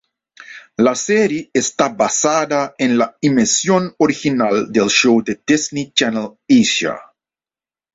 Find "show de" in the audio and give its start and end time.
4.89-5.39